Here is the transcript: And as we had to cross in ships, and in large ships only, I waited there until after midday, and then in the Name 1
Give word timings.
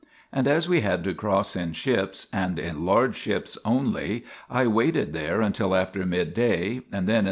And 0.33 0.47
as 0.47 0.67
we 0.67 0.81
had 0.81 1.03
to 1.03 1.13
cross 1.13 1.55
in 1.55 1.73
ships, 1.73 2.25
and 2.33 2.57
in 2.57 2.85
large 2.87 3.15
ships 3.15 3.55
only, 3.63 4.25
I 4.49 4.65
waited 4.65 5.13
there 5.13 5.41
until 5.41 5.75
after 5.75 6.03
midday, 6.07 6.77
and 6.91 7.05
then 7.05 7.05
in 7.05 7.05
the 7.05 7.11
Name 7.11 7.19
1 7.19 7.19